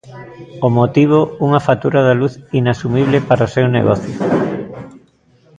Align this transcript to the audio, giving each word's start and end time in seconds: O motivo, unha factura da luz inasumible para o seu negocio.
O 0.67 0.67
motivo, 0.79 1.19
unha 1.45 1.63
factura 1.67 1.99
da 2.07 2.15
luz 2.21 2.33
inasumible 2.59 3.17
para 3.29 3.47
o 3.47 3.53
seu 3.55 3.65
negocio. 3.77 4.15